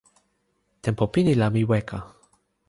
tenpo 0.83 1.03
pini 1.13 1.33
la 1.39 1.47
mi 1.53 1.63
weka. 1.69 1.97